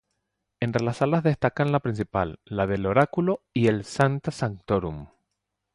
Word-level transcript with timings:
Entre 0.59 0.83
las 0.83 0.97
salas 0.97 1.21
destacan 1.21 1.71
la 1.71 1.79
Principal, 1.79 2.39
la 2.45 2.65
del 2.65 2.87
Oráculo, 2.87 3.43
y 3.53 3.67
el 3.67 3.83
Sancta 3.85 4.31
Sanctorum. 4.31 5.09